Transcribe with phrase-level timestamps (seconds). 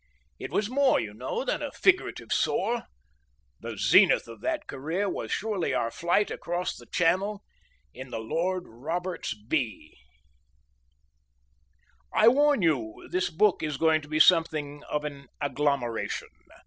[0.39, 2.87] It was more, you know, than a figurative soar.
[3.59, 7.43] The zenith of that career was surely our flight across the channel
[7.93, 9.95] in the Lord Roberts B....
[12.11, 16.29] I warn you this book is going to be something of an agglomeration.